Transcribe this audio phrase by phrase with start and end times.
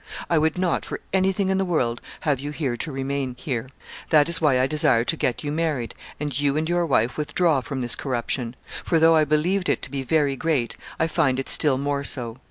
[0.31, 3.69] I would not, for anything in the world, have you here to remain here.
[4.09, 7.61] That is why I desire to get you married, and you and your wife withdraw
[7.61, 11.47] from this corruption; for though I believed it to be very great, I find it
[11.47, 12.39] still more so.